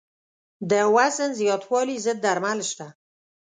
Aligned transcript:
د 0.69 0.73
وزن 0.95 1.29
زیاتوالي 1.39 1.97
ضد 2.05 2.17
درمل 2.25 2.59
شته. 2.71 2.87